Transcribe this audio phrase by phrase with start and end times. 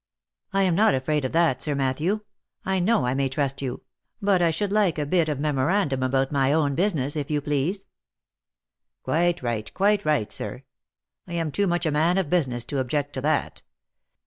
[0.51, 2.21] "I am not afraid of that, Sir Matthew;
[2.65, 3.83] I know I may trust you.
[4.19, 7.39] But I should like a bit of a memorandum about my own business, if you
[7.39, 7.85] please.""
[9.03, 10.63] Quite right, quite right, sir.
[11.27, 13.61] I am too much a man of business to object to that.